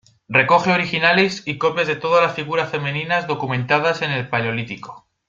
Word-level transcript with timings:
Recoge 0.29 0.71
originales 0.71 1.43
y 1.45 1.59
copias 1.59 1.85
de 1.85 1.95
todas 1.95 2.23
las 2.25 2.33
figuras 2.35 2.71
femeninas 2.71 3.27
documentadas 3.27 4.01
en 4.01 4.09
el 4.09 4.27
Paleolítico. 4.27 5.05